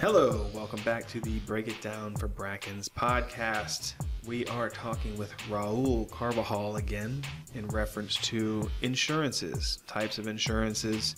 [0.00, 3.94] Hello, welcome back to the Break It Down for Brackens podcast.
[4.28, 7.24] We are talking with Raul Carvajal again
[7.56, 11.16] in reference to insurances, types of insurances.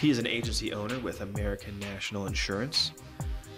[0.00, 2.90] He is an agency owner with American National Insurance.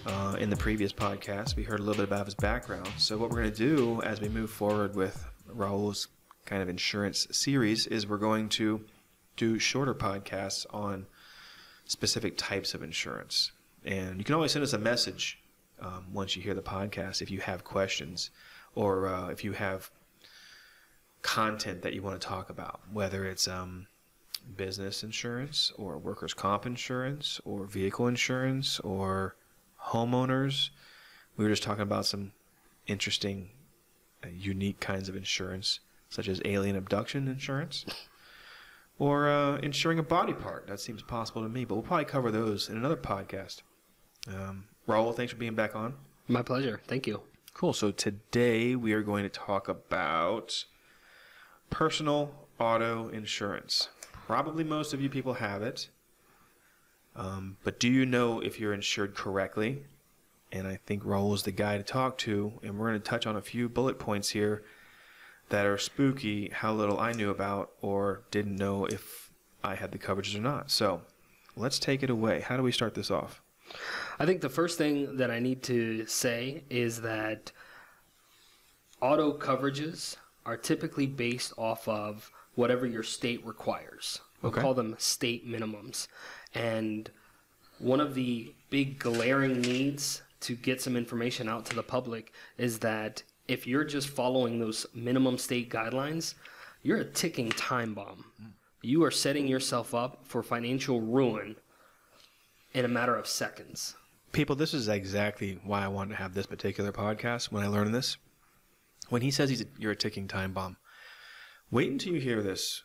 [0.05, 2.91] Uh, in the previous podcast, we heard a little bit about his background.
[2.99, 6.09] So, what we're going to do as we move forward with Raul's
[6.45, 8.85] kind of insurance series is we're going to
[9.39, 11.07] do shorter podcasts on
[11.87, 13.53] specific types of insurance.
[13.85, 15.39] And you can always send us a message
[15.81, 18.31] um, once you hear the podcast if you have questions
[18.75, 19.91] or uh, if you have
[21.23, 23.87] content that you want to talk about, whether it's um,
[24.57, 29.37] business insurance or workers' comp insurance or vehicle insurance or
[29.89, 30.71] homeowners.
[31.37, 32.33] We were just talking about some
[32.87, 33.51] interesting,
[34.25, 37.85] uh, unique kinds of insurance, such as alien abduction insurance
[38.99, 40.67] or uh, insuring a body part.
[40.67, 43.63] That seems possible to me, but we'll probably cover those in another podcast.
[44.29, 45.95] Um, Raul, thanks for being back on.
[46.29, 46.81] My pleasure.
[46.87, 47.23] Thank you.
[47.55, 47.73] Cool.
[47.73, 50.65] So today we are going to talk about
[51.71, 53.89] personal auto insurance.
[54.27, 55.89] Probably most of you people have it.
[57.15, 59.85] Um, but do you know if you're insured correctly?
[60.51, 62.53] And I think Raul is the guy to talk to.
[62.63, 64.63] And we're going to touch on a few bullet points here
[65.49, 69.31] that are spooky, how little I knew about or didn't know if
[69.63, 70.71] I had the coverages or not.
[70.71, 71.03] So
[71.57, 72.41] let's take it away.
[72.41, 73.43] How do we start this off?
[74.23, 77.51] I think the first thing that I need to say is that
[79.01, 80.15] auto coverages
[80.47, 84.21] are typically based off of whatever your state requires.
[84.41, 84.61] We Okay.
[84.61, 86.07] call them state minimums.
[86.55, 87.11] And
[87.81, 92.79] one of the big glaring needs to get some information out to the public is
[92.79, 96.35] that if you're just following those minimum state guidelines,
[96.85, 98.27] you're a ticking time bomb.
[98.83, 101.57] You are setting yourself up for financial ruin
[102.73, 103.97] in a matter of seconds.
[104.33, 107.95] People, this is exactly why I wanted to have this particular podcast when I learned
[107.95, 108.17] this.
[109.11, 110.79] When he says he's a, you're a ticking time bomb,
[111.71, 112.83] wait until you hear this,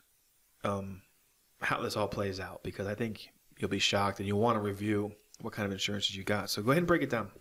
[0.66, 1.02] um,
[1.62, 4.62] how this all plays out, because I think you'll be shocked and you'll want to
[4.62, 6.50] review what kind of insurances you got.
[6.50, 7.32] So go ahead and break it down.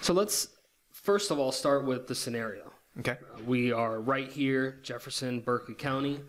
[0.00, 0.48] So let's
[0.90, 2.72] first of all start with the scenario.
[2.98, 3.16] Okay.
[3.46, 6.20] We are right here, Jefferson, Berkeley County.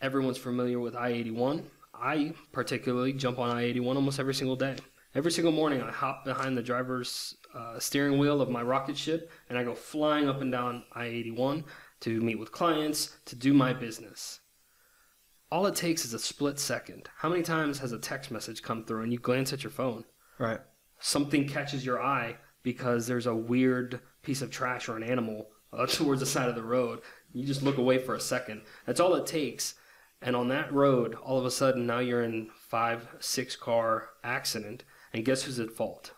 [0.00, 1.64] Everyone's familiar with I 81.
[1.92, 4.76] I particularly jump on I 81 almost every single day.
[5.18, 9.32] Every single morning, I hop behind the driver's uh, steering wheel of my rocket ship
[9.48, 11.64] and I go flying up and down I 81
[12.02, 14.38] to meet with clients, to do my business.
[15.50, 17.08] All it takes is a split second.
[17.16, 20.04] How many times has a text message come through and you glance at your phone?
[20.38, 20.60] Right.
[21.00, 25.86] something catches your eye because there's a weird piece of trash or an animal uh,
[25.88, 27.00] towards the side of the road.
[27.32, 28.62] You just look away for a second.
[28.86, 29.74] That's all it takes.
[30.22, 34.84] And on that road, all of a sudden, now you're in five, six car accident.
[35.12, 36.12] And guess who's at fault?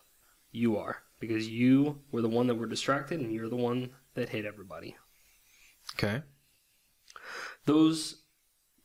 [0.51, 4.31] You are, because you were the one that were distracted, and you're the one that
[4.31, 4.97] hit everybody.
[5.95, 6.23] Okay.
[7.67, 8.23] Those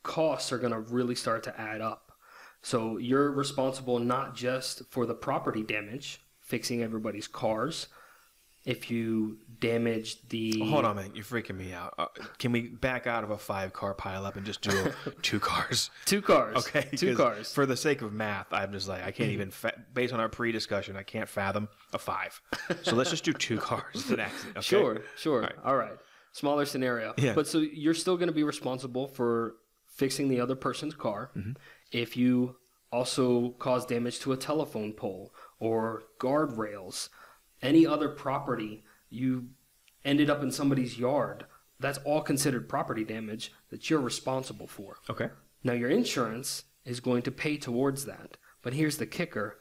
[0.03, 2.11] costs are going to really start to add up.
[2.61, 7.87] So you're responsible not just for the property damage, fixing everybody's cars.
[8.65, 11.11] If you damage the Hold on, man.
[11.13, 11.93] You're freaking me out.
[11.97, 12.07] Uh,
[12.39, 15.91] can we back out of a five car pileup and just do two cars?
[16.05, 16.89] two cars, Okay.
[16.95, 17.53] two cars.
[17.53, 20.29] For the sake of math, I'm just like, I can't even, fa- based on our
[20.29, 22.41] pre discussion, I can't fathom a five.
[22.81, 24.09] So let's just do two cars.
[24.09, 24.57] An accident.
[24.57, 24.61] Okay?
[24.65, 25.41] Sure, sure.
[25.41, 25.55] right.
[25.63, 25.93] All right.
[26.31, 27.13] Smaller scenario.
[27.17, 27.33] Yeah.
[27.33, 29.55] But so you're still going to be responsible for
[29.87, 31.31] fixing the other person's car.
[31.91, 32.57] If you
[32.91, 37.09] also cause damage to a telephone pole or guardrails,
[37.65, 39.49] any other property you
[40.03, 41.45] ended up in somebody's yard,
[41.79, 44.97] that's all considered property damage that you're responsible for.
[45.09, 45.29] Okay.
[45.63, 48.37] Now, your insurance is going to pay towards that.
[48.61, 49.57] But here's the kicker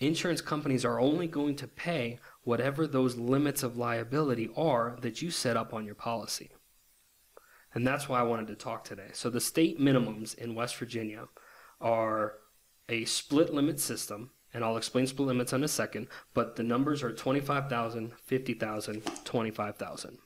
[0.00, 5.30] insurance companies are only going to pay whatever those limits of liability are that you
[5.30, 6.50] set up on your policy.
[7.74, 9.08] And that's why I wanted to talk today.
[9.12, 11.26] So, the state minimums in West Virginia
[11.80, 12.34] are
[12.88, 17.02] a split limit system, and I'll explain split limits in a second, but the numbers
[17.02, 20.18] are 25,000, 50,000, 25,000.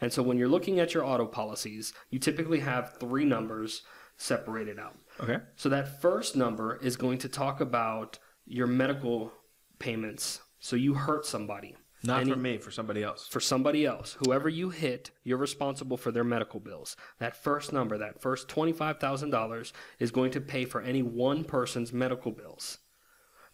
[0.00, 3.82] And so when you're looking at your auto policies, you typically have three numbers
[4.16, 4.96] separated out.
[5.20, 5.38] Okay.
[5.56, 9.32] So that first number is going to talk about your medical
[9.78, 10.40] payments.
[10.58, 11.76] So you hurt somebody.
[12.04, 13.28] Not Any- for me, for somebody else.
[13.28, 16.96] for somebody else, whoever you hit, you're responsible for their medical bills.
[17.20, 22.32] That first number, that first $25,000 is going to pay for any one person's medical
[22.32, 22.78] bills.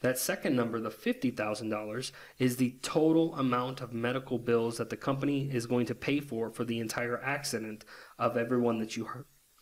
[0.01, 5.51] That second number, the $50,000, is the total amount of medical bills that the company
[5.53, 7.85] is going to pay for for the entire accident
[8.19, 9.09] of everyone that you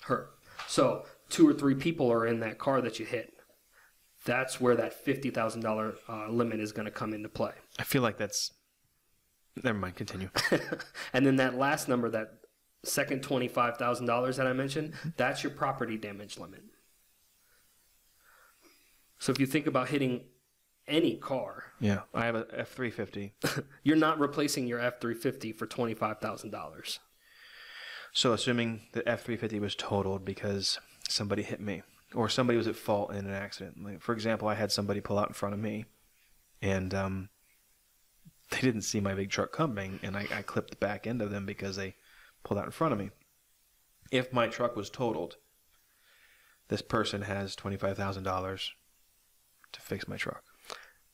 [0.03, 0.31] hurt.
[0.69, 3.33] So, two or three people are in that car that you hit.
[4.25, 7.53] That's where that fifty thousand thousand dollar uh, limit is going to come into play.
[7.79, 8.53] I feel like that's.
[9.63, 9.97] Never mind.
[9.97, 10.29] Continue.
[11.13, 12.29] and then that last number, that
[12.85, 15.09] second twenty five thousand dollars that I mentioned, Mm-hmm.
[15.17, 16.63] that's your property damage limit.
[19.19, 20.25] So if you think about hitting
[20.87, 23.35] any car, yeah, I have a F three fifty.
[23.83, 27.01] you're not replacing your F three fifty for twenty five thousand dollars.
[28.13, 30.79] So assuming the F three fifty was totaled because
[31.09, 31.83] somebody hit me
[32.15, 33.83] or somebody was at fault in an accident.
[33.83, 35.87] Like, for example, I had somebody pull out in front of me,
[36.63, 37.29] and um,
[38.51, 41.31] they didn't see my big truck coming, and I, I clipped the back end of
[41.31, 41.97] them because they
[42.45, 43.11] pulled out in front of me.
[44.11, 45.37] If my truck was totaled,
[46.69, 48.73] this person has twenty five thousand dollars
[49.73, 50.43] to fix my truck.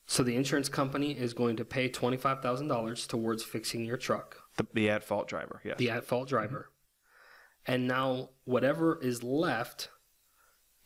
[0.06, 3.96] So the insurance company is going to pay twenty five thousand dollars towards fixing your
[3.96, 5.78] truck, The, the at fault driver, yes.
[5.78, 6.70] the at fault driver,
[7.66, 9.88] and now whatever is left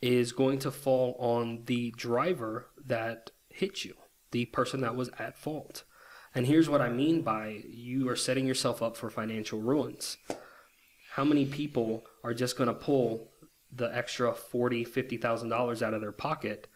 [0.01, 3.95] is going to fall on the driver that hit you,
[4.31, 5.83] the person that was at fault.
[6.35, 10.17] And here's what I mean by you are setting yourself up for financial ruins.
[11.13, 13.31] How many people are just going to pull
[13.71, 16.67] the extra forty, fifty thousand dollars out of their pocket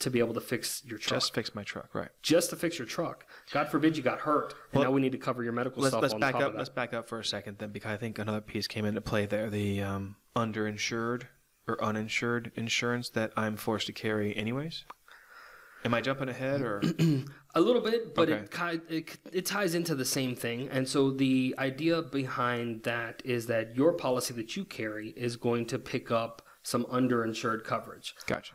[0.00, 1.20] to be able to fix your truck?
[1.20, 2.08] Just fix my truck, right?
[2.22, 3.24] just to fix your truck.
[3.52, 5.92] God forbid you got hurt, and Well, now we need to cover your medical Let's
[5.92, 6.46] stuff let's on back top up.
[6.48, 6.58] of that.
[6.58, 9.26] Let's back up for a second then, because I think another piece came into play
[9.26, 11.24] there: the um, underinsured
[11.68, 14.84] or uninsured insurance that I'm forced to carry anyways.
[15.84, 16.82] Am I jumping ahead or?
[17.54, 18.74] A little bit, but Okay.
[18.74, 20.68] it, it it ties into the same thing.
[20.70, 25.66] And so the idea behind that is that your policy that you carry is going
[25.66, 28.14] to pick up some underinsured coverage.
[28.26, 28.52] gotcha.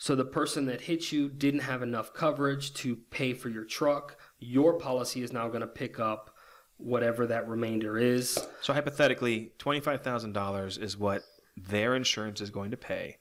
[0.00, 4.16] So the person that hit you didn't have enough coverage to pay for your truck.
[4.38, 6.34] Your policy is now going to pick up
[6.78, 8.38] whatever that remainder is.
[8.62, 11.24] So hypothetically, twenty-five thousand dollars is what
[11.54, 13.18] their insurance is going to pay,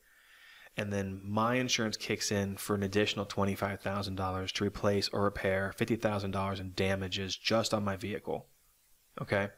[0.77, 5.23] and then my insurance kicks in for an additional twenty-five thousand dollars to replace or
[5.23, 8.47] repair fifty thousand dollars in damages just on my vehicle.
[9.21, 9.49] Okay.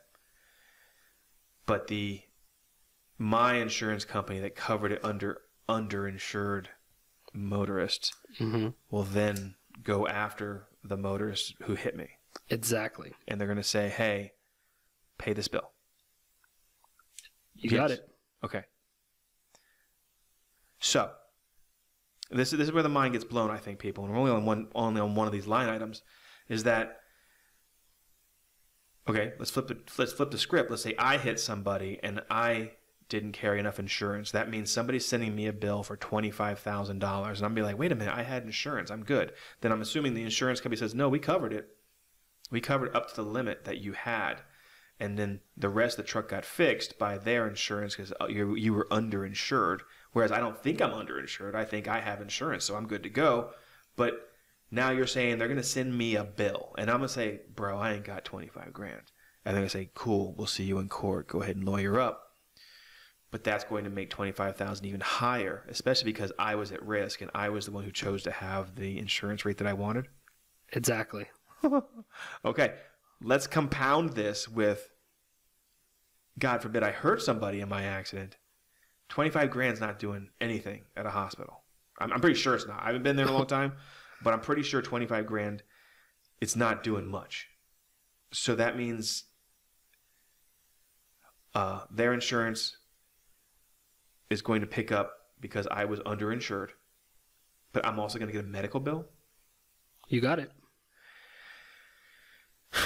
[1.68, 2.22] But the
[3.20, 6.66] my insurance company that covered it under underinsured
[7.34, 8.70] motorist Mm-hmm.
[8.90, 12.08] will then go after the motorist who hit me,
[12.50, 13.14] Exactly.
[13.28, 14.34] and they're going to say, "Hey,
[15.18, 15.72] pay this bill."
[17.56, 18.08] You got it.
[18.44, 18.64] Okay.
[20.80, 21.12] So
[22.32, 23.52] this is this is where the mind gets blown.
[23.52, 26.02] I think people, and we're only on one only on one of these line items,
[26.50, 26.98] is that
[29.08, 29.34] okay?
[29.38, 30.72] Let's flip the let's flip the script.
[30.72, 32.72] Let's say I hit somebody and I
[33.12, 34.32] didn't carry enough insurance.
[34.32, 37.58] That means somebody's sending me a bill for twenty five thousand dollars, and I'm going
[37.58, 39.34] to be like, wait a minute, I had insurance, I'm good.
[39.62, 41.70] Then I'm assuming the insurance company says, no, we covered it.
[42.50, 44.42] We covered up to the limit that you had
[45.02, 48.54] and then the rest of the truck got fixed by their insurance because uh, you
[48.54, 49.80] you were underinsured.
[50.14, 51.56] Whereas I don't think I'm underinsured.
[51.56, 53.50] I think I have insurance, so I'm good to go.
[53.96, 54.30] But
[54.70, 57.94] now you're saying they're gonna send me a bill, and I'm gonna say, bro, I
[57.94, 59.02] ain't got 25 grand.
[59.44, 61.28] And they're gonna say, cool, we'll see you in court.
[61.28, 62.31] Go ahead and lawyer up.
[63.32, 67.32] But that's going to make 25,000 even higher, especially because I was at risk and
[67.34, 70.08] I was the one who chose to have the insurance rate that I wanted.
[70.74, 71.26] Exactly.
[72.44, 72.74] Okay,
[73.22, 74.90] let's compound this with
[76.40, 78.38] God forbid I hurt somebody in my accident.
[79.10, 81.64] 25 grand's not doing anything at a hospital.
[82.00, 82.82] I'm, I'm pretty sure it's not.
[82.82, 83.74] I haven't been there in a long time,
[84.24, 85.64] but I'm pretty sure 25 grand,
[86.40, 87.48] it's not doing much.
[88.34, 89.26] So that means
[91.54, 92.78] uh, their insurance
[94.32, 96.70] is going to pick up because I was underinsured,
[97.74, 99.06] but I'm also going to get a medical bill.
[100.08, 100.52] You got it.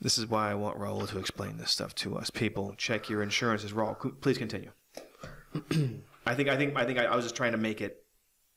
[0.00, 2.30] This is why I want Raul to explain this stuff to us.
[2.30, 3.72] People, check your insurances.
[3.72, 4.70] Raul, please continue.
[6.24, 8.04] I think I think I think I, I was just trying to make it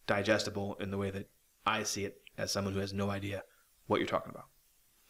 [0.05, 1.29] digestible in the way that
[1.65, 3.43] I see it as someone who has no idea
[3.87, 4.45] what you're talking about.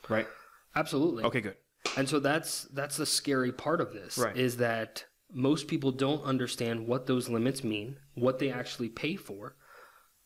[0.08, 0.27] Right?
[0.74, 1.25] Absolutely.
[1.25, 1.55] Okay, good.
[1.98, 4.38] And so that's that's the scary part of this Right.
[4.38, 5.03] is that
[5.34, 9.56] most people don't understand what those limits mean, what they actually pay for.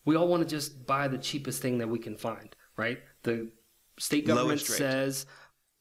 [0.06, 3.00] We all want to just buy the cheapest thing that we can find, right?
[3.24, 3.50] The
[3.98, 5.26] state government says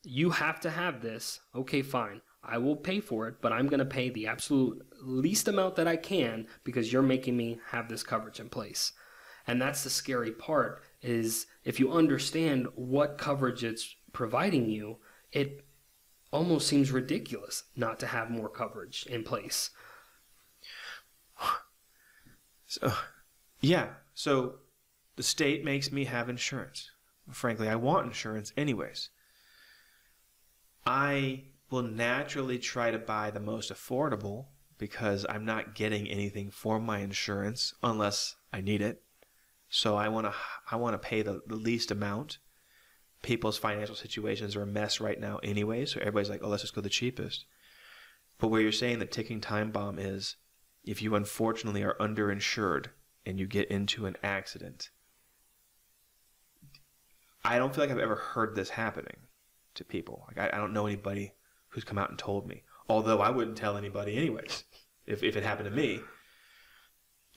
[0.03, 1.41] you have to have this.
[1.55, 2.21] Okay, fine.
[2.43, 5.89] I will pay for it, but I'm going to pay the absolute least amount that
[5.89, 8.93] I can because you're making me have this coverage in place.
[9.47, 14.99] And that's the scary part is if you understand what coverage it's providing you,
[15.33, 15.65] it
[16.35, 19.71] almost seems ridiculous not to have more coverage in place.
[22.67, 22.93] So,
[23.61, 23.91] yeah.
[24.15, 24.57] So
[25.15, 26.91] the state makes me have insurance.
[27.31, 29.11] Frankly, I want insurance anyways.
[30.85, 36.81] I will naturally try to buy the most affordable because I'm not getting anything for
[36.81, 39.03] my insurance unless I need it.
[39.69, 40.35] So I want to
[40.71, 42.39] I want to pay the, the least amount.
[43.25, 46.75] People's financial situations are a mess right now anyway, so everybody's like, "Oh, let's just
[46.75, 47.47] go the cheapest."
[48.39, 50.37] But where you're saying the ticking time bomb is
[50.85, 52.89] if you unfortunately are underinsured
[53.25, 54.91] and you get into an accident.
[57.43, 59.17] I don't feel like I've ever heard this happening
[59.75, 60.27] to people.
[60.29, 61.33] Like I, I don't know anybody
[61.69, 62.63] who's come out and told me.
[62.89, 64.65] Although I wouldn't tell anybody anyways
[65.07, 66.01] if, if it happened to me.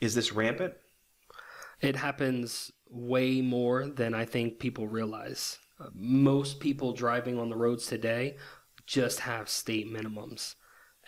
[0.01, 0.73] Is this rampant?
[1.79, 5.57] It happens way more than I think people realize.
[5.93, 8.37] Most people driving on the roads today
[8.85, 10.55] just have state minimums.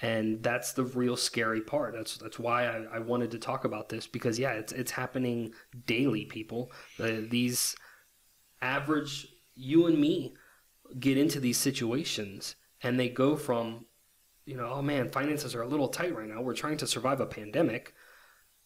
[0.02, 1.94] And that's the real scary part.
[1.94, 5.54] That's that's why I, I wanted to talk about this because yeah, it's it's happening
[5.86, 6.24] daily.
[6.26, 6.72] People,
[7.02, 7.76] uh, these
[8.62, 10.36] average you and me
[11.00, 13.86] get into these situations, and they go from,
[14.46, 16.42] you know, oh man, finances are a little tight right now.
[16.42, 17.94] We're trying to survive a pandemic.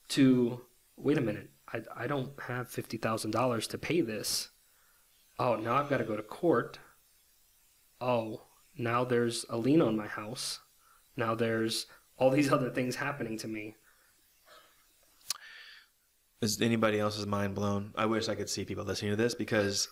[0.09, 0.61] To
[0.97, 4.49] wait a minute, I I don't have fifty thousand dollars to pay this.
[5.43, 6.79] Oh, now I've got to go to court.
[7.99, 8.43] Oh,
[8.77, 10.59] now there's a lien on my house
[11.15, 11.85] now there's
[12.17, 13.75] all these other things happening to me.
[16.41, 17.93] Is anybody else's mind blown?
[17.95, 19.87] I wish I could see people listening to this because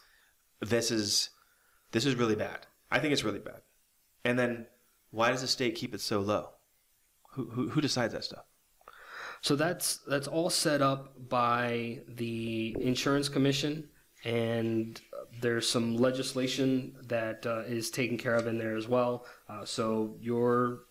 [0.59, 1.29] this is
[1.91, 2.67] this is really bad.
[2.89, 3.61] I think it's really bad.
[4.25, 4.67] And then
[5.11, 6.49] why does the state keep it so low?
[7.31, 8.45] Who who, who decides that stuff?
[9.41, 13.89] So that's that's all set up by the insurance commission,
[14.25, 14.99] and
[15.39, 19.25] there's some legislation that uh, is taken care of in there as well.
[19.47, 20.81] Uh, so your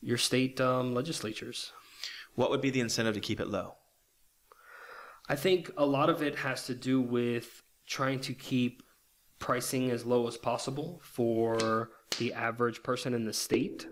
[0.00, 1.72] your state um, legislatures.
[2.34, 3.76] What would be the incentive to keep it low?
[5.28, 8.82] I think a lot of it has to do with trying to keep
[9.38, 13.86] pricing as low as possible for the average person in the state.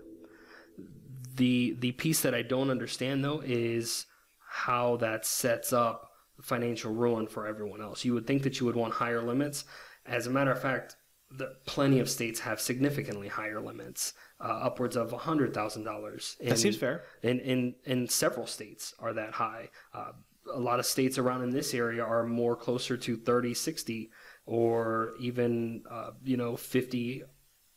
[1.35, 4.05] The the piece that I don't understand though is
[4.49, 6.10] how that sets up
[6.41, 8.03] financial ruin for everyone else.
[8.05, 9.65] You would think that you would want higher limits.
[10.05, 10.95] As a matter of fact,
[11.29, 16.37] the, plenty of states have significantly higher limits uh, upwards of $100,000.
[16.39, 17.03] That seems fair.
[17.23, 19.69] In, in, in several states are that high.
[19.93, 20.11] Uh,
[20.53, 24.11] a lot of states around in this area are more closer to 30, 60,
[24.45, 27.23] or even, uh, you know, 50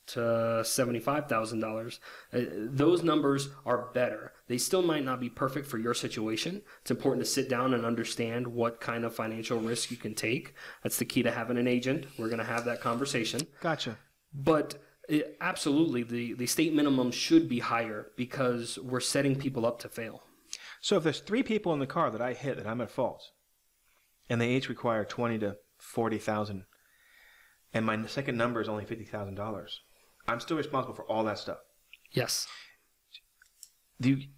[0.08, 1.98] to $75,000.
[2.32, 4.32] Uh, those numbers are better.
[4.46, 6.62] They still might not be perfect for your situation.
[6.82, 10.54] It's important to sit down and understand what kind of financial risk you can take.
[10.82, 12.06] That's the key to having an agent.
[12.18, 13.40] We're going to have that conversation.
[13.60, 13.96] Gotcha.
[14.34, 14.74] But
[15.08, 19.88] it, absolutely, the, the state minimum should be higher because we're setting people up to
[19.88, 20.22] fail.
[20.80, 23.30] So if there's three people in the car that I hit that I'm at fault,
[24.28, 26.64] and they each require twenty to forty thousand,
[27.72, 29.80] and my second number is only fifty thousand dollars,
[30.26, 31.58] I'm still responsible for all that stuff.
[32.12, 32.46] Yes.
[34.00, 34.28] Do you,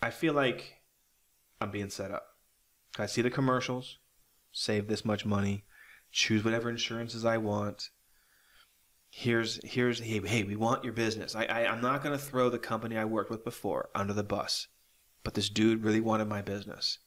[0.00, 0.80] I feel like
[1.60, 2.26] I'm being set up.
[2.98, 3.98] I see the commercials,
[4.52, 5.64] save this much money,
[6.10, 7.90] choose whatever insurances I want,
[9.14, 12.48] here's here's hey, hey we want your business I, I i'm not going to throw
[12.48, 14.68] the company i worked with before under the bus
[15.22, 16.98] but this dude really wanted my business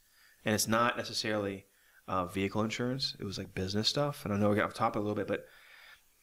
[0.46, 1.66] and it's not necessarily
[2.08, 4.98] uh, vehicle insurance it was like business stuff and i know we're getting off topic
[4.98, 5.46] a little bit but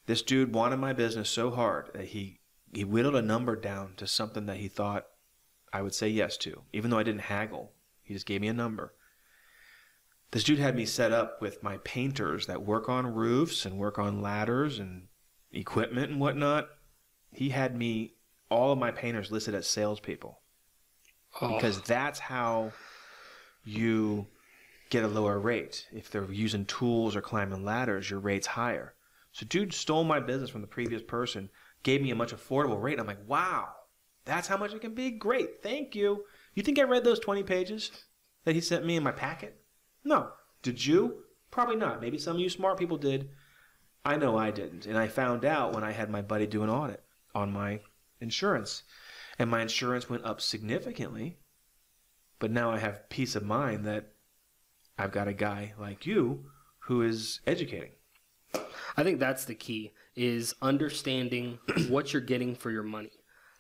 [0.06, 2.40] this dude wanted my business so hard that he
[2.72, 5.06] he whittled a number down to something that he thought
[5.72, 8.52] i would say yes to even though i didn't haggle he just gave me a
[8.52, 8.94] number
[10.32, 13.98] this dude had me set up with my painters that work on roofs and work
[13.98, 15.08] on ladders and
[15.52, 16.68] equipment and whatnot,
[17.30, 18.14] he had me
[18.50, 20.40] all of my painters listed as salespeople
[21.40, 21.54] oh.
[21.54, 22.72] because that's how
[23.62, 24.26] you
[24.88, 25.86] get a lower rate.
[25.92, 28.94] If they're using tools or climbing ladders, your rate's higher.
[29.32, 31.48] So, dude stole my business from the previous person,
[31.82, 33.00] gave me a much affordable rate.
[33.00, 33.68] I'm like, wow,
[34.24, 35.10] that's how much it can be.
[35.10, 36.24] Great, thank you.
[36.54, 37.90] You think I read those 20 pages
[38.44, 39.60] that he sent me in my packet?
[40.04, 40.30] No.
[40.62, 41.24] Did you?
[41.50, 42.00] Probably not.
[42.00, 43.30] Maybe some of you smart people did.
[44.04, 44.86] I know I didn't.
[44.86, 47.02] And I found out when I had my buddy do an audit
[47.34, 47.80] on my
[48.20, 48.82] insurance.
[49.38, 51.38] And my insurance went up significantly.
[52.38, 54.12] But now I have peace of mind that
[54.98, 56.46] I've got a guy like you
[56.80, 57.92] who is educating.
[58.96, 61.58] I think that's the key is understanding
[61.88, 63.12] what you're getting for your money.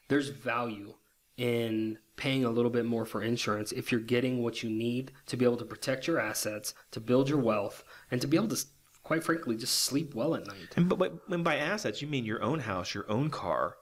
[0.08, 0.94] There's value
[1.36, 5.36] in paying a little bit more for insurance if you're getting what you need to
[5.36, 8.64] be able to protect your assets, to build your wealth, and to be able to
[9.02, 10.68] quite frankly, just sleep well at night.
[10.76, 13.76] And but, when by assets, you mean your own house, your own car,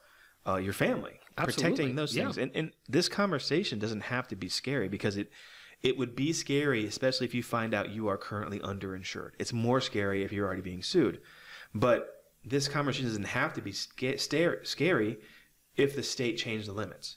[0.47, 1.63] uh, your family, Absolutely.
[1.63, 2.37] protecting those things.
[2.37, 2.45] Yeah.
[2.45, 5.31] And, and this conversation doesn't have to be scary because it
[5.83, 9.31] it would be scary, especially if you find out you are currently underinsured.
[9.39, 11.21] It's more scary if you're already being sued.
[11.75, 14.19] But this conversation doesn't have to be sca-
[14.65, 15.19] scary
[15.77, 17.17] if the state changed the limits.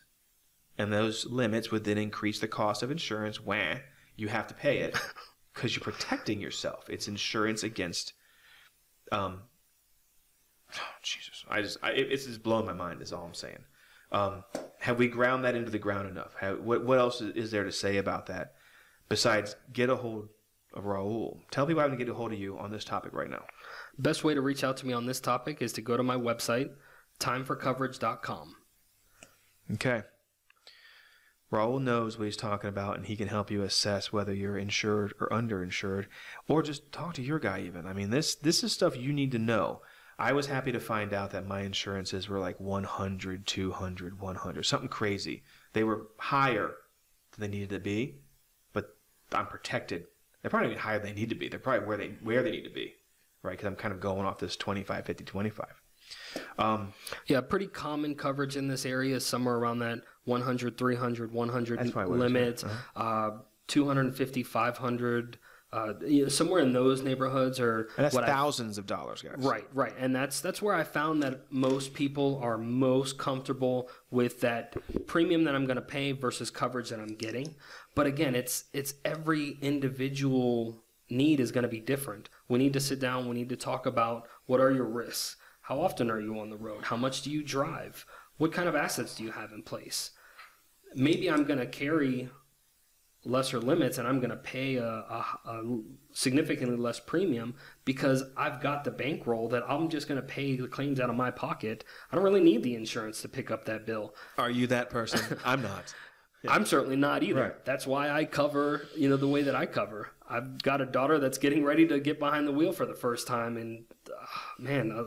[0.77, 3.39] and those limits would then increase the cost of insurance.
[3.39, 3.75] Wah,
[4.15, 4.97] you have to pay it
[5.53, 6.89] because you're protecting yourself.
[6.89, 8.13] It's insurance against.
[9.11, 9.41] Um,
[10.75, 13.01] oh, Jesus, I just I, it, it's just blowing my mind.
[13.01, 13.63] Is all I'm saying.
[14.11, 14.43] Um,
[14.79, 16.35] have we ground that into the ground enough?
[16.39, 18.53] Have, what what else is there to say about that
[19.09, 20.29] besides get a hold
[20.73, 21.39] of Raul?
[21.51, 23.43] Tell people i how to get a hold of you on this topic right now.
[23.97, 26.15] Best way to reach out to me on this topic is to go to my
[26.15, 26.71] website,
[27.19, 28.55] timeforcoverage.com.
[29.73, 30.03] Okay.
[31.51, 35.13] Raul knows what he's talking about, and he can help you assess whether you're insured
[35.19, 36.07] or underinsured,
[36.47, 37.61] or just talk to your guy.
[37.61, 39.81] Even I mean, this this is stuff you need to know.
[40.17, 44.89] I was happy to find out that my insurances were like 100, 200, 100, something
[44.89, 45.43] crazy.
[45.73, 46.71] They were higher
[47.31, 48.21] than they needed to be,
[48.73, 48.95] but
[49.31, 50.05] I'm protected.
[50.41, 51.49] They're probably even higher than they need to be.
[51.49, 52.95] They're probably where they where they need to be,
[53.43, 53.51] right?
[53.51, 55.65] Because I'm kind of going off this 25, 50, 25.
[56.57, 56.93] Um,
[57.27, 62.63] yeah, pretty common coverage in this area is somewhere around that 100, 300, 100 limit,
[62.63, 63.03] uh-huh.
[63.03, 65.37] uh, 250, 500.
[65.71, 69.33] Uh, you know, somewhere in those neighborhoods or and that's thousands I, of dollars, guys.
[69.39, 74.41] Right, right, and that's that's where I found that most people are most comfortable with
[74.41, 74.75] that
[75.07, 77.55] premium that I'm going to pay versus coverage that I'm getting.
[77.95, 82.29] But again, it's it's every individual need is going to be different.
[82.53, 83.27] We need to sit down.
[83.27, 85.37] We need to talk about what are your risks.
[85.61, 86.83] How often are you on the road?
[86.83, 88.05] How much do you drive?
[88.37, 90.11] What kind of assets do you have in place?
[90.93, 92.29] Maybe I'm going to carry
[93.25, 95.79] lesser limits and I'm going to pay a, a, a,
[96.11, 97.55] significantly less premium
[97.85, 101.15] because I've got the bankroll that I'm just going to pay the claims out of
[101.15, 101.83] my pocket.
[102.11, 104.13] I don't really need the insurance to pick up that bill.
[104.37, 105.39] Are you that person?
[105.45, 105.95] I'm not.
[106.43, 106.53] Yeah.
[106.53, 107.41] I'm certainly not either.
[107.41, 107.65] Right.
[107.65, 110.09] That's why I cover, you know, the way that I cover.
[110.29, 113.27] I've got a daughter that's getting ready to get behind the wheel for the first
[113.27, 114.25] time, and uh,
[114.57, 115.03] man, uh,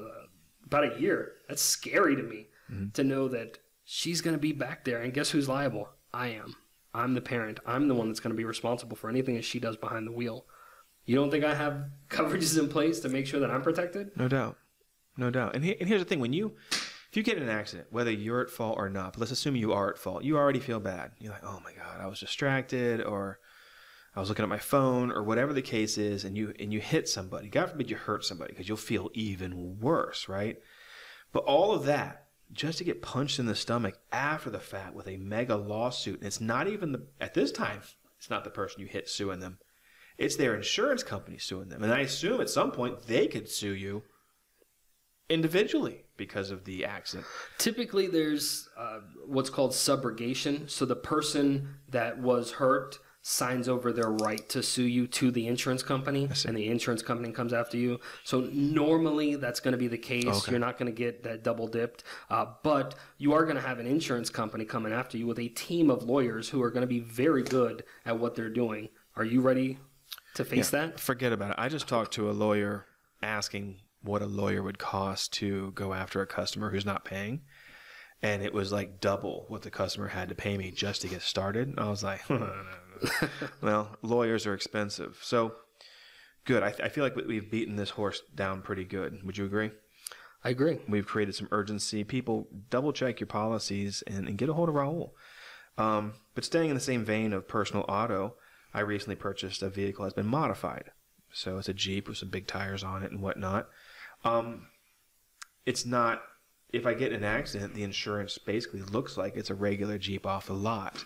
[0.65, 1.33] about a year.
[1.49, 2.91] That's scary to me mm-hmm.
[2.91, 5.03] to know that she's going to be back there.
[5.03, 5.89] And guess who's liable?
[6.13, 6.55] I am.
[6.95, 7.61] I'm the parent.
[7.67, 10.13] I'm the one that's going to be responsible for anything that she does behind the
[10.13, 10.47] wheel.
[11.05, 14.11] You don't think I have coverages in place to make sure that I'm protected?
[14.17, 14.57] No doubt.
[15.17, 15.55] No doubt.
[15.55, 16.57] And, he, and here's the thing when you.
[17.17, 19.57] If you get in an accident, whether you're at fault or not, but let's assume
[19.57, 21.13] you are at fault, you already feel bad.
[21.19, 23.39] You're like, oh my God, I was distracted, or
[24.15, 26.79] I was looking at my phone or whatever the case is, and you and you
[26.79, 27.49] hit somebody.
[27.49, 30.59] God forbid you hurt somebody because you'll feel even worse, right?
[31.33, 35.09] But all of that just to get punched in the stomach after the fact with
[35.09, 37.81] a mega lawsuit, and it's not even the at this time
[38.19, 39.57] it's not the person you hit suing them,
[40.19, 43.75] it's their insurance company suing them, and I assume at some point they could sue
[43.75, 44.03] you
[45.29, 47.27] individually because of the accident.
[47.59, 50.69] Typically, there's uh, what's called subrogation.
[50.71, 55.49] So the person that was hurt signs over their right to sue you to the
[55.49, 57.99] insurance company and the insurance company comes after you.
[58.23, 60.27] So normally that's going to be the case.
[60.27, 60.53] Okay.
[60.53, 62.05] you're not going to get that double dipped.
[62.31, 65.49] Uh, but you are going to have an insurance company coming after you with a
[65.49, 68.91] team of lawyers who are going to be very good at what they're doing.
[69.17, 69.79] Are you ready
[70.37, 71.01] to face yeah, that?
[71.01, 71.57] forget about it.
[71.59, 72.87] I just talked to a lawyer
[73.25, 77.43] asking what a lawyer would cost to go after a customer who's not paying
[78.23, 81.23] and it was like double what the customer had to pay me just to get
[81.23, 81.69] started.
[81.69, 82.23] And I was like,
[83.61, 85.19] well, lawyers are expensive.
[85.23, 85.55] So
[86.45, 86.63] good.
[86.63, 89.23] I, I feel like we've beaten this horse down pretty good.
[89.25, 89.71] Would you agree?
[90.43, 90.79] I agree.
[90.89, 92.05] We've created some urgency.
[92.05, 95.11] People, double check your policies and, and get a hold of Raul.
[95.77, 98.37] Um, but staying in the same vein of personal auto,
[98.73, 100.91] I recently purchased a vehicle that's been modified.
[101.33, 103.69] So it's a Jeep with some big tires on it and whatnot.
[104.27, 104.67] Um,
[105.65, 106.23] it's not
[106.73, 110.27] if I get in an accident, the insurance basically looks like it's a regular Jeep
[110.27, 111.05] off the lot.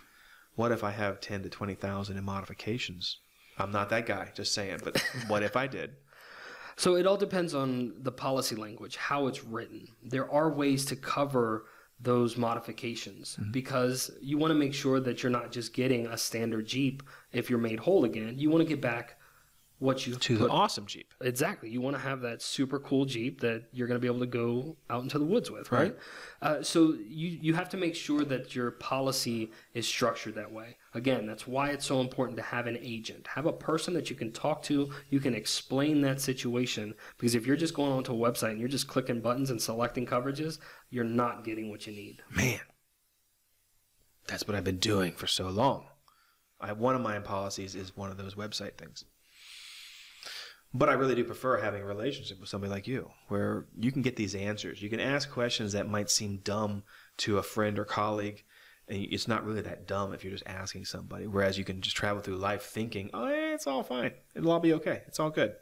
[0.55, 3.19] What if I have ten to twenty thousand in modifications?
[3.59, 4.81] I'm not that guy, just saying.
[4.83, 5.97] But what if I did?
[6.77, 9.89] So it all depends on the policy language, how it's written.
[10.03, 11.67] There are ways to cover
[12.01, 13.53] those modifications mm-hmm.
[13.53, 17.03] because you want to make sure that you're not just getting a standard Jeep
[17.33, 18.39] if you're made whole again.
[18.39, 19.20] You want to get back
[19.81, 21.13] what you to put, the awesome Jeep.
[21.23, 21.71] Exactly.
[21.71, 24.27] You want to have that super cool Jeep that you're going to be able to
[24.27, 25.81] go out into the woods with, right?
[25.81, 25.97] right.
[26.43, 30.77] Uh, so you you have to make sure that your policy is structured that way.
[30.93, 33.27] Again, that's why it's so important to have an agent.
[33.29, 34.91] Have a person that you can talk to.
[35.09, 38.69] You can explain that situation because if you're just going onto a website and you're
[38.69, 40.59] just clicking buttons and selecting coverages,
[40.91, 42.23] you're not getting what you need.
[42.31, 42.61] Man,
[44.27, 45.87] that's what I've been doing for so long.
[46.61, 49.07] I, one of my policies is one of those website things.
[50.73, 54.03] But I really do prefer having a relationship with somebody like you, where you can
[54.03, 54.81] get these answers.
[54.81, 56.85] You can ask questions that might seem dumb
[57.19, 58.45] to a friend or colleague,
[58.87, 61.27] and it's not really that dumb if you're just asking somebody.
[61.27, 64.13] Whereas you can just travel through life thinking, "Oh, yeah, it's all fine.
[64.35, 65.03] It'll all be okay.
[65.09, 65.55] It's all good."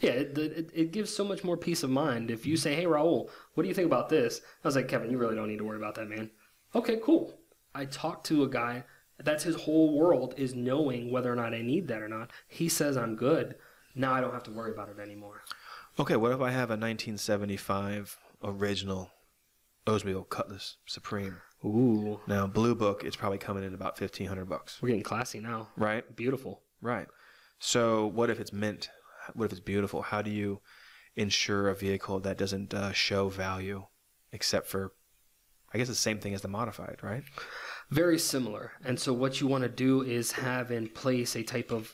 [0.00, 2.84] Yeah, it, it, it, gives so much more peace of mind if you say, "Hey,
[2.84, 5.58] Raul, what do you think about this?" I was like, "Kevin, you really don't need
[5.58, 6.30] to worry about that, man."
[6.74, 7.38] Okay, cool.
[7.74, 8.84] I talked to a guy
[9.18, 12.30] that's his whole world is knowing whether or not I need that or not.
[12.46, 13.56] He says I'm good.
[13.98, 15.42] Now I don't have to worry about it anymore.
[15.98, 19.10] Okay, what if I have a 1975 original
[19.86, 21.36] Oldsmobile Cutlass Supreme?
[21.64, 25.68] Ooh, Now, Blue Book, it's probably coming in about 1500 bucks, we're getting classy now.
[25.76, 26.04] right?
[26.14, 26.62] Beautiful.
[26.80, 27.08] Right.
[27.58, 28.88] So, what if it's mint?
[29.34, 30.02] What if it's beautiful?
[30.02, 30.60] How do you
[31.16, 33.86] insure a vehicle that doesn't uh, show value
[34.32, 34.92] except for,
[35.74, 37.24] I guess, the same thing as the modified, right?
[37.90, 38.72] Very similar.
[38.84, 41.92] And so what you want to do is have in place a type of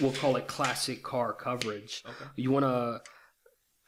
[0.00, 2.02] we'll call it classic car coverage.
[2.06, 2.30] Okay.
[2.36, 3.00] You want to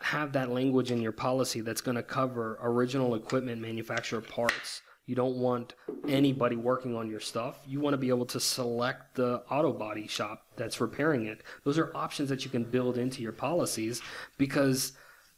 [0.00, 4.82] have that language in your policy that's going to cover original equipment manufacturer parts.
[5.06, 5.74] You don't want
[6.08, 7.58] anybody working on your stuff.
[7.66, 11.42] You want to be able to select the auto body shop that's repairing it.
[11.64, 14.00] Those are options that you can build into your policies
[14.38, 14.92] because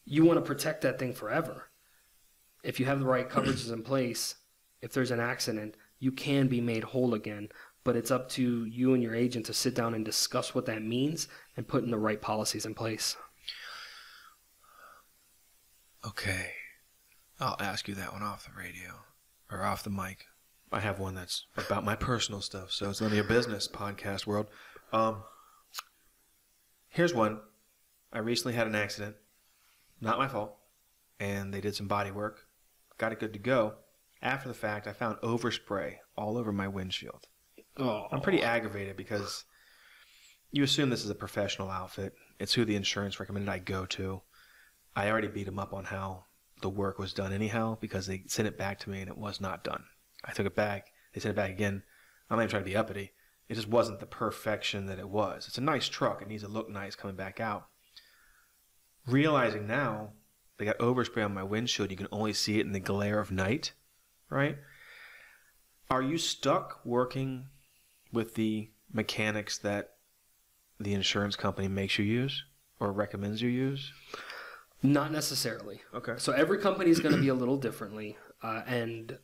[0.04, 1.70] you want to protect that thing forever.
[2.62, 4.34] If you have the right coverages in place,
[4.80, 7.48] if there's an accident, you can be made whole again.
[7.84, 10.82] But it's up to you and your agent to sit down and discuss what that
[10.82, 13.16] means and put in the right policies in place.
[16.06, 16.52] Okay.
[17.38, 19.00] I'll ask you that one off the radio
[19.50, 20.26] or off the mic.
[20.72, 24.26] I have one that's about my personal stuff, so it's none of your business, podcast
[24.26, 24.46] world.
[24.92, 25.22] Um,
[26.88, 27.40] here's one.
[28.12, 29.16] I recently had an accident.
[30.00, 30.56] Not my fault.
[31.20, 32.46] And they did some body work.
[32.98, 33.74] Got it good to go.
[34.22, 37.28] After the fact, I found overspray all over my windshield.
[37.76, 39.44] Oh, I'm pretty aggravated because
[40.52, 42.14] you assume this is a professional outfit.
[42.38, 44.22] It's who the insurance recommended I go to.
[44.94, 46.26] I already beat them up on how
[46.62, 49.40] the work was done anyhow because they sent it back to me and it was
[49.40, 49.84] not done.
[50.24, 50.86] I took it back.
[51.12, 51.82] They sent it back again.
[52.30, 53.12] I'm not even trying to be uppity.
[53.48, 55.48] It just wasn't the perfection that it was.
[55.48, 56.22] It's a nice truck.
[56.22, 57.66] It needs to look nice coming back out.
[59.06, 60.12] Realizing now
[60.56, 61.90] they got overspray on my windshield.
[61.90, 63.72] You can only see it in the glare of night,
[64.30, 64.56] right?
[65.90, 67.48] Are you stuck working
[68.14, 69.90] with the mechanics that
[70.80, 72.44] the insurance company makes you use
[72.80, 73.92] or recommends you use?
[74.84, 75.80] not necessarily.
[75.94, 76.14] Okay.
[76.18, 79.18] So every company is going to be a little differently, uh, and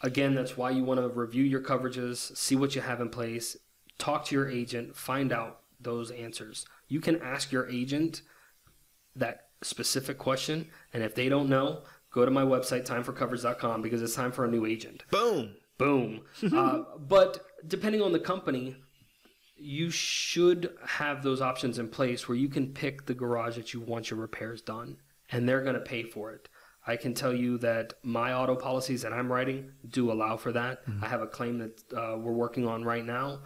[0.00, 3.56] again, that's why you want to review your coverages, see what you have in place,
[3.98, 6.64] talk to your agent, find out those answers.
[6.88, 8.22] You can ask your agent
[9.14, 14.14] that specific question, and if they don't know, go to my website timeforcoverage.com because it's
[14.14, 15.04] time for a new agent.
[15.10, 15.56] Boom.
[15.80, 16.20] Boom.
[16.54, 18.76] uh, but depending on the company,
[19.56, 23.80] you should have those options in place where you can pick the garage that you
[23.80, 24.98] want your repairs done,
[25.30, 26.48] and they're going to pay for it.
[26.86, 30.82] I can tell you that my auto policies that I'm writing do allow for that.
[31.02, 33.40] I have a claim that uh, we're working on right now.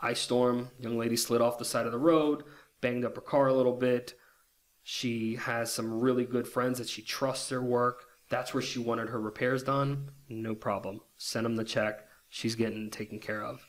[0.00, 2.44] Ice storm, young lady slid off the side of the road,
[2.80, 4.14] banged up her car a little bit.
[4.84, 8.04] She has some really good friends that she trusts their work.
[8.28, 10.10] That's where she wanted her repairs done.
[10.28, 11.00] No problem.
[11.16, 12.06] Send them the check.
[12.28, 13.64] She's getting taken care of.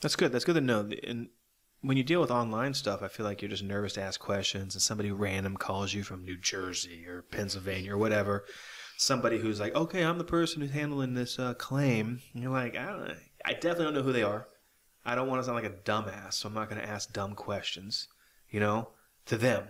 [0.00, 0.32] That's good.
[0.32, 0.90] That's good to know.
[1.04, 1.28] And
[1.80, 4.74] when you deal with online stuff, I feel like you're just nervous to ask questions,
[4.74, 8.44] and somebody random calls you from New Jersey or Pennsylvania or whatever.
[8.96, 12.76] Somebody who's like, "Okay, I'm the person who's handling this uh, claim." And you're like,
[12.76, 13.16] I don't.
[13.44, 14.48] I definitely don't know who they are.
[15.04, 17.34] I don't want to sound like a dumbass, so I'm not going to ask dumb
[17.34, 18.08] questions.
[18.50, 18.88] You know,
[19.26, 19.68] to them.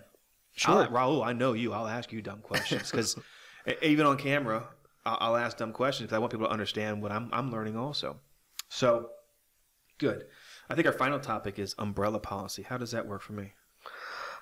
[0.57, 0.75] Sure.
[0.75, 1.73] I'll, Raul, I know you.
[1.73, 3.17] I'll ask you dumb questions because
[3.83, 4.69] even on camera,
[5.05, 8.21] I'll, ask dumb questions because I want people to understand what I'm I'm learning also.
[8.69, 9.11] So,
[9.99, 10.27] good.
[10.69, 12.63] I think our final topic is umbrella policy.
[12.63, 13.53] How does that work for me?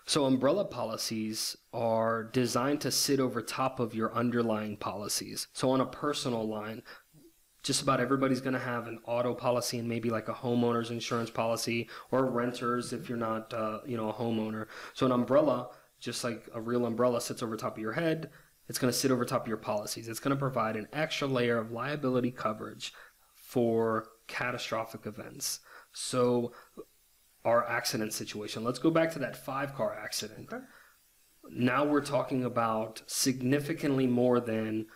[0.07, 5.49] So, umbrella policies are designed to sit over top of your underlying policies.
[5.53, 6.83] So, on a personal line,
[7.63, 11.31] just about everybody's going to have an auto policy and maybe like a homeowner's insurance
[11.31, 14.67] policy or renters if you're not, uh, you know, a homeowner.
[14.95, 18.31] So, an umbrella, just like a real umbrella, sits over top of your head.
[18.69, 20.09] It's going to sit over top of your policies.
[20.09, 22.93] It's going to provide an extra layer of liability coverage
[23.35, 25.61] for catastrophic events.
[25.93, 26.53] So,
[27.47, 28.65] our accident situation.
[28.65, 30.53] Let's go back to that five car accident.
[31.49, 34.87] Now we're talking about significantly more than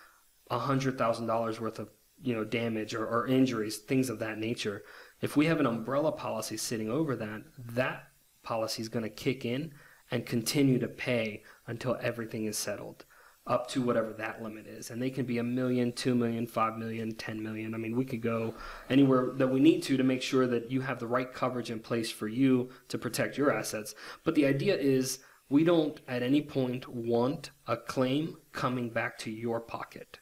[0.51, 1.91] $100,000 worth of
[2.23, 4.83] you know damage or, or injuries, things of that nature.
[5.21, 8.09] If we have an umbrella policy sitting over that, that
[8.43, 9.73] policy is going to kick in
[10.11, 13.05] and continue to pay until everything is settled
[13.47, 14.91] up to whatever that limit is.
[14.91, 17.75] And they can be a million, two million, five million, ten million.
[17.75, 18.55] I mean, we could go
[18.89, 21.81] anywhere that we need to to make sure that you have the right coverage in
[21.81, 23.95] place for you to protect your assets.
[24.25, 29.31] But the idea is we don't at any point want a claim coming back to
[29.31, 30.21] your pocket.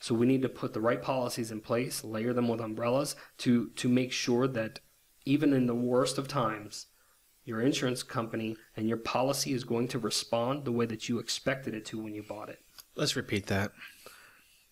[0.00, 3.70] So we need to put the right policies in place, layer them with umbrellas to
[3.70, 4.80] to make sure that
[5.24, 6.86] even in the worst of times,
[7.44, 11.74] your insurance company and your policy is going to respond the way that you expected
[11.74, 12.60] it to when you bought it.
[12.96, 13.72] Let's repeat that.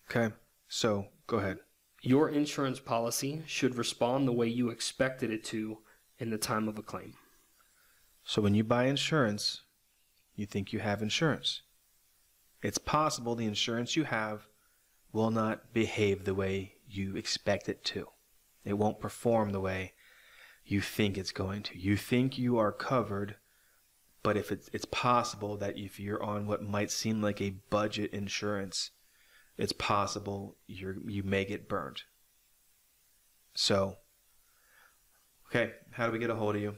[0.09, 0.33] Okay.
[0.67, 1.59] So go ahead.
[2.01, 5.79] Your insurance policy should respond the way you expected it to
[6.19, 7.13] in the time of a claim.
[8.23, 9.61] So when you buy insurance,
[10.35, 11.61] you think you have insurance.
[12.61, 14.47] It's possible the insurance you have
[15.11, 18.07] will not behave the way you expect it to.
[18.65, 19.93] It won't perform the way
[20.65, 21.77] you think it's going to.
[21.77, 23.35] You think you are covered,
[24.21, 28.11] but if it's, it's possible that if you're on what might seem like a budget
[28.11, 28.91] insurance,
[29.57, 32.03] it's possible you you may get burned.
[33.53, 33.97] So,
[35.49, 36.75] okay, how do we get a hold of you?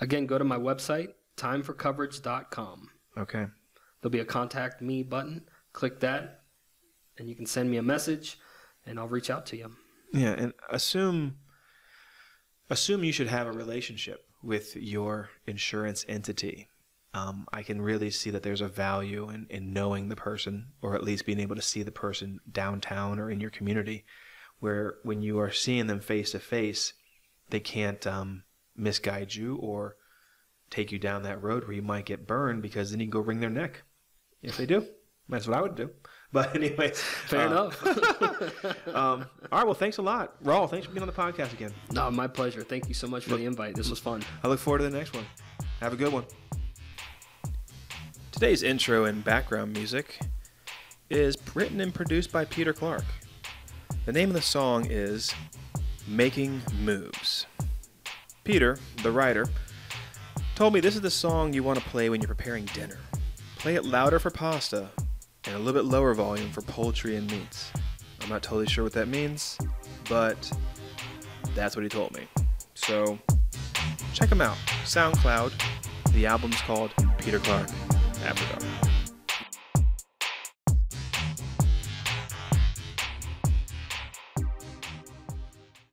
[0.00, 2.90] Again, go to my website, timeforcoverage.com.
[3.16, 3.46] Okay.
[4.00, 5.48] There'll be a contact me button.
[5.72, 6.42] Click that,
[7.18, 8.38] and you can send me a message,
[8.84, 9.72] and I'll reach out to you.
[10.12, 11.36] Yeah, and assume
[12.70, 16.68] assume you should have a relationship with your insurance entity.
[17.14, 20.94] Um, I can really see that there's a value in, in knowing the person, or
[20.94, 24.04] at least being able to see the person downtown or in your community,
[24.60, 26.94] where when you are seeing them face to face,
[27.50, 28.44] they can't um,
[28.74, 29.96] misguide you or
[30.70, 33.40] take you down that road where you might get burned because then you go wring
[33.40, 33.82] their neck.
[34.42, 34.86] If they do,
[35.28, 35.90] that's what I would do.
[36.32, 38.88] But anyways, Fair uh, enough.
[38.88, 39.64] um, all right.
[39.64, 40.68] Well, thanks a lot, Raul.
[40.68, 41.72] Thanks for being on the podcast again.
[41.92, 42.62] no, my pleasure.
[42.62, 43.74] Thank you so much for the invite.
[43.74, 44.22] This was fun.
[44.42, 45.26] I look forward to the next one.
[45.80, 46.24] Have a good one.
[48.30, 50.18] Today's intro and background music
[51.10, 53.04] is written and produced by Peter Clark.
[54.06, 55.34] The name of the song is
[56.08, 57.46] Making Moves.
[58.42, 59.46] Peter, the writer,
[60.54, 62.98] told me this is the song you want to play when you're preparing dinner.
[63.58, 64.88] Play it louder for pasta
[65.46, 67.72] and a little bit lower volume for poultry and meats.
[68.20, 69.58] I'm not totally sure what that means,
[70.08, 70.50] but
[71.54, 72.26] that's what he told me.
[72.74, 73.18] So
[74.12, 74.56] check him out.
[74.84, 75.52] SoundCloud.
[76.12, 77.68] The album's called Peter Clark
[78.24, 78.91] After Dark.